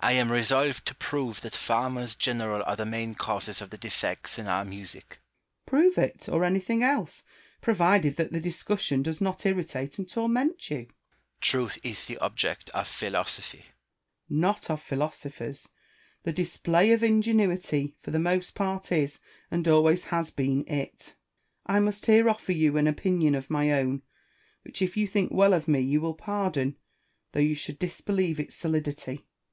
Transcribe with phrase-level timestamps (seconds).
[0.00, 4.38] I am resolved to prove that farmers general are the main causes of the defects
[4.38, 5.18] in our music.
[5.18, 5.66] Malesherhes.
[5.66, 7.24] Prove it, or anything else,
[7.60, 10.76] provided that the discussion does not irritate and torment you.
[10.86, 10.92] Rousseau.
[11.40, 13.64] Truth is the object of philosophy.
[14.30, 14.40] Malesherhes.
[14.40, 15.68] Not of philosophers;
[16.22, 19.18] the display of ingen uity, for the most part, is
[19.50, 21.16] and always has been it.
[21.66, 24.02] I must here offer you an opinion of my own,
[24.62, 26.76] which, if you think well of me, you will pardon,
[27.32, 29.26] though you should disbelieve its solidity.